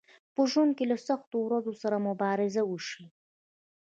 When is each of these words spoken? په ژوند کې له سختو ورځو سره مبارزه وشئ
په 0.35 0.41
ژوند 0.51 0.71
کې 0.77 0.85
له 0.91 0.97
سختو 1.07 1.37
ورځو 1.45 1.73
سره 1.81 2.03
مبارزه 2.07 2.61
وشئ 2.65 3.05